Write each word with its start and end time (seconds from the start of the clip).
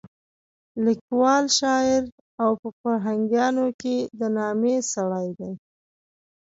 لیکوال، 0.85 1.45
شاعر 1.59 2.03
او 2.41 2.51
په 2.61 2.69
فرهنګیانو 2.79 3.65
کې 3.81 3.95
د 4.19 4.21
نامې 4.37 4.75
سړی 4.93 5.27
دی. 5.39 5.53